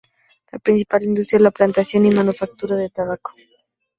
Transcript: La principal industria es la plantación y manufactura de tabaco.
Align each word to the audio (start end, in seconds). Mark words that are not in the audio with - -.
La 0.51 0.57
principal 0.57 1.03
industria 1.03 1.37
es 1.37 1.43
la 1.43 1.51
plantación 1.51 2.07
y 2.07 2.09
manufactura 2.09 2.75
de 2.75 2.89
tabaco. 2.89 3.33